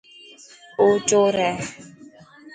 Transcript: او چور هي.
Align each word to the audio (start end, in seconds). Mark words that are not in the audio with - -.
او 0.79 0.87
چور 1.07 1.33
هي. 1.43 1.53